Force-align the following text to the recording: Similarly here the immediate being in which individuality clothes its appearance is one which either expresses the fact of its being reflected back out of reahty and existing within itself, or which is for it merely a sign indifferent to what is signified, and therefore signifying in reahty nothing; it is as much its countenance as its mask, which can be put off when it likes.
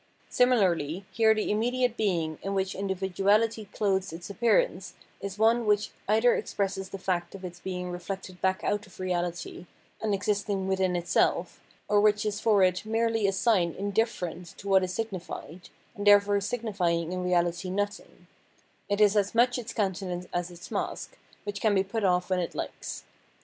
Similarly 0.31 1.05
here 1.11 1.35
the 1.35 1.51
immediate 1.51 1.95
being 1.95 2.39
in 2.41 2.55
which 2.55 2.73
individuality 2.73 3.65
clothes 3.65 4.11
its 4.11 4.31
appearance 4.31 4.95
is 5.21 5.37
one 5.37 5.67
which 5.67 5.91
either 6.07 6.33
expresses 6.33 6.89
the 6.89 6.97
fact 6.97 7.35
of 7.35 7.45
its 7.45 7.59
being 7.59 7.91
reflected 7.91 8.41
back 8.41 8.63
out 8.63 8.87
of 8.87 8.97
reahty 8.97 9.67
and 10.01 10.11
existing 10.15 10.67
within 10.67 10.95
itself, 10.95 11.61
or 11.87 12.01
which 12.01 12.25
is 12.25 12.39
for 12.41 12.63
it 12.63 12.83
merely 12.83 13.27
a 13.27 13.31
sign 13.31 13.73
indifferent 13.73 14.57
to 14.57 14.67
what 14.67 14.83
is 14.83 14.91
signified, 14.91 15.69
and 15.93 16.07
therefore 16.07 16.41
signifying 16.41 17.11
in 17.11 17.23
reahty 17.23 17.71
nothing; 17.71 18.25
it 18.89 18.99
is 18.99 19.15
as 19.15 19.35
much 19.35 19.59
its 19.59 19.71
countenance 19.71 20.25
as 20.33 20.49
its 20.49 20.71
mask, 20.71 21.15
which 21.43 21.61
can 21.61 21.75
be 21.75 21.83
put 21.83 22.03
off 22.03 22.31
when 22.31 22.39
it 22.39 22.55
likes. 22.55 23.03